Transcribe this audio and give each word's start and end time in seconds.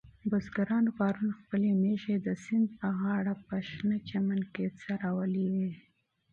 بزګرانو 0.29 0.91
پرون 0.97 1.31
خپلې 1.39 1.69
مېږې 1.81 2.15
د 2.25 2.27
سیند 2.43 2.67
په 2.79 2.87
غاړه 2.99 3.33
په 3.47 3.55
شنه 3.69 3.97
چمن 4.09 4.39
کې 4.53 4.65
څرولې 4.81 5.45
وې. 5.53 5.71